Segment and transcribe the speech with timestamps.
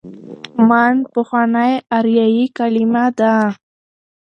[0.67, 3.33] من: پخوانۍ آریايي کليمه ده.